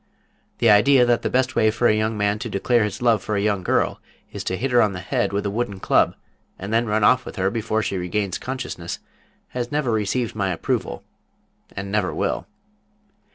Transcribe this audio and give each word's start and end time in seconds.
The 0.57 0.71
idea 0.71 1.05
that 1.05 1.21
the 1.21 1.29
best 1.29 1.55
way 1.55 1.69
for 1.69 1.87
a 1.87 1.93
young 1.95 2.17
man 2.17 2.39
to 2.39 2.49
declare 2.49 2.83
his 2.85 3.03
love 3.03 3.21
for 3.21 3.35
a 3.35 3.39
young 3.39 3.61
girl 3.61 4.01
is 4.31 4.43
to 4.45 4.57
hit 4.57 4.71
her 4.71 4.81
on 4.81 4.93
the 4.93 4.99
head 4.99 5.31
with 5.31 5.45
a 5.45 5.51
wooden 5.51 5.79
club 5.79 6.15
and 6.57 6.73
then 6.73 6.87
run 6.87 7.03
off 7.03 7.23
with 7.23 7.35
her 7.35 7.51
before 7.51 7.83
she 7.83 7.97
regains 7.99 8.39
consciousness 8.39 8.97
has 9.49 9.71
never 9.71 9.91
received 9.91 10.33
my 10.33 10.49
approval, 10.49 11.03
and 11.75 11.91
never 11.91 12.15
will. 12.15 12.47